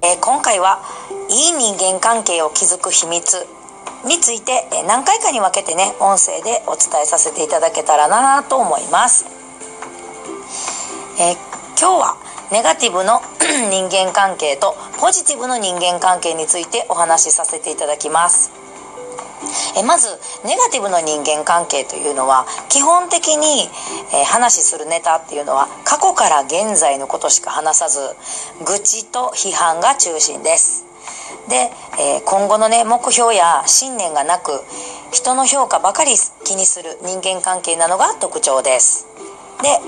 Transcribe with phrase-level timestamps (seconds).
[0.00, 0.80] えー、今回は
[1.28, 3.46] いい人間関係を築く秘密。
[4.06, 9.26] について、え何回かに分けてね音声でお伝えさせていただけたらなと思います、
[11.18, 11.34] えー、
[11.78, 12.16] 今日は
[12.52, 13.20] ネガティブの
[13.70, 18.67] 人間関係とポジティブの人間関係についてお話しさせていただきます。
[19.76, 20.08] えまず
[20.44, 23.68] ネガティブの人間関係というのは基本的に、
[24.12, 28.00] え話するネタっていうのは過去から現在のことしか話さず
[28.64, 30.84] 愚痴と批判が中心です。
[31.48, 34.62] で、え今後のね目標や信念がなく
[35.12, 36.12] 人の評価ばかり
[36.44, 39.06] 気にする人間関係なのが特徴です。
[39.62, 39.80] で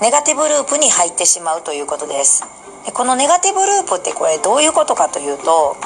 [0.00, 2.44] ネガティブループに入ってしまうということです。
[2.86, 5.76] でこのネガティブループってこれどういうことかというと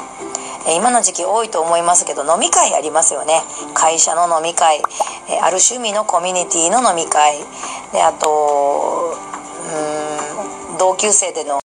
[0.73, 3.41] 今の時期多いと思いますけど飲み会ありますよね。
[3.73, 4.81] 会社の飲み会。
[5.41, 7.37] ある趣味のコミュニティの飲み会。
[7.91, 9.15] であと
[10.71, 11.64] うん同級生での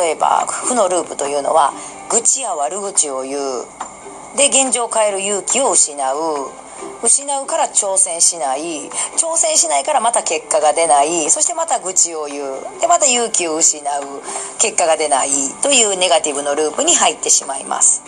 [0.00, 1.74] 例えば負のループというのは
[2.10, 3.66] 愚痴や悪口を言う。
[4.36, 6.16] で現状を変える勇気を失う。
[7.02, 8.88] 失うから挑戦しない。
[9.18, 11.28] 挑戦しないからまた結果が出ない。
[11.28, 12.80] そしてまた愚痴を言う。
[12.80, 13.82] でまた勇気を失う。
[14.58, 15.28] 結果が出ない。
[15.62, 18.02] というネガティブのループに入ってしまいます。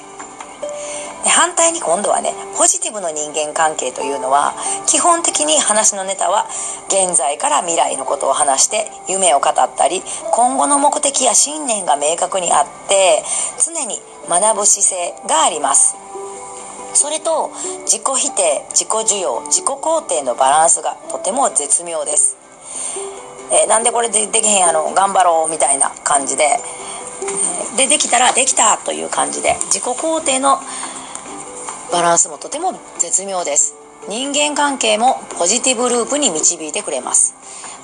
[1.22, 4.55] で反対に今度はねポジティブの人間関係というのは
[4.87, 6.47] 基本的に話のネタは
[6.88, 10.03] 現在から未来のことを話して夢を語ったり
[10.33, 13.22] 今後の目的や信念が明確にあって
[13.65, 15.97] 常に学ぶ姿勢があります。
[16.94, 17.50] それと
[17.87, 22.37] 自己否定自己需要自己肯定のバランスがとても絶妙です、
[23.50, 26.44] えー、なんでこれでできへんやろ頑張ろうみたいな感じで
[27.77, 30.59] でできたらできたという感じで自己肯定の
[31.92, 33.75] バランスもとても絶妙です。
[34.08, 37.34] 人間関係もポジティブループに導いてくれます。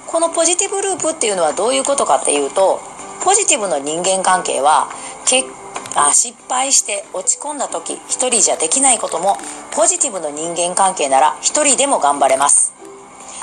[0.07, 2.81] このポジティブループっていうのはどういうことかっていうと
[3.23, 4.89] ポジティブの人間関係は
[5.27, 5.47] 結
[5.95, 9.37] あ失敗して落ち込んだ時一人じゃできないことも
[9.73, 12.73] ポジティブの人間関係なら一人でも頑張れます。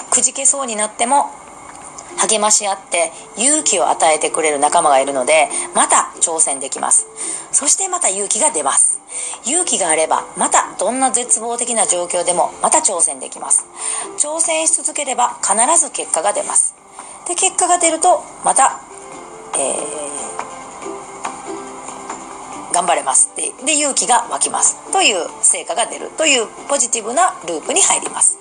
[0.10, 1.30] くじけそうになっても
[2.18, 7.06] 励まし合って勇気を与えてくれる仲間がいるのでまた挑戦できます。
[7.52, 9.05] そしてまた勇気が出ます。
[9.46, 13.66] 勇気があればまたどんな絶望的な状況でもまた挑戦できます。
[14.18, 16.76] 挑戦し続ければ必ず結果が出ます。
[17.28, 18.82] で結果が出るとまた、
[19.58, 23.32] えー、頑張れます。
[23.36, 24.78] でで勇気が湧きます。
[24.92, 26.10] という成果が出る。
[26.18, 28.38] というポジティブなループに入ります。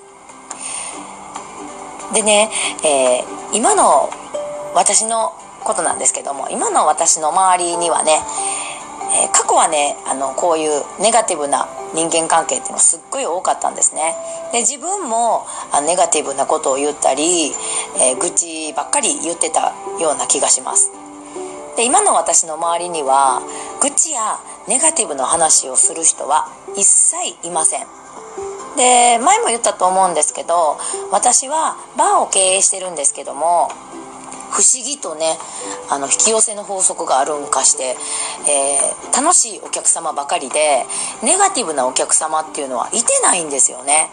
[2.13, 2.49] でね、
[2.83, 4.09] えー、今の
[4.73, 8.21] 私のことなんですけども今の私の周りにはね
[9.15, 14.13] えー、過去はねあのこういうネガティブな人間関係っていうのすっごい多かったんですね。
[14.51, 17.51] で自分もあネガティブなことを言ったり、
[17.97, 20.91] えー、愚痴ばっかり言ってたような気がします。
[21.77, 23.41] で今の私の周りには
[23.81, 27.15] 愚痴やネガティブな話をする人は一切
[27.47, 27.87] いません。
[28.75, 30.77] で前も言ったと思うんですけど
[31.11, 33.69] 私はバーを経営してるんですけども
[34.55, 35.37] 不思議とね
[35.89, 37.97] あの引き寄せの法則があるんかして、
[38.49, 40.85] えー、楽しいお客様ばかりで
[41.21, 44.09] ネガティブなお客様っていうのはいてないんですよね。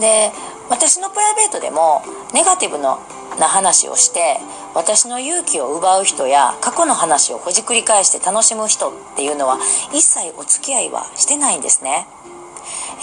[0.00, 0.32] で
[0.68, 2.02] 私のプライベートでも
[2.34, 2.98] ネガティブの
[3.38, 4.38] な話をして
[4.74, 9.58] 私の勇気を奪う人や過去の話をほじくり返して楽しむ人っていうのは
[9.92, 12.06] 一切お付き合いはしてないんですね。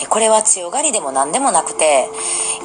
[0.10, 2.10] これは強がりでも何でもなくて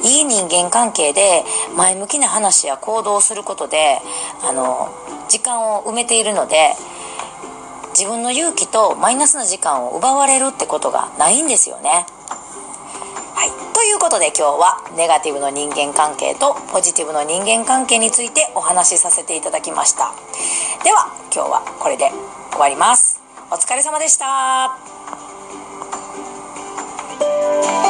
[0.03, 1.43] いい人間関係で
[1.75, 3.99] 前向きな話や行動をすることで
[4.43, 4.89] あの
[5.29, 6.75] 時間を埋めているので
[7.97, 12.05] 自分の勇気とマイナスな時間を奪われるってことがないんですよね。
[13.35, 20.13] はい、ということで今日はネガティブの人間関係とポジティブの人間関係についてお話しさせていただきました。
[20.83, 22.09] では今日はこれで
[22.51, 23.21] 終わります。
[23.51, 24.92] お疲れ様でした。
[27.61, 27.82] Lord.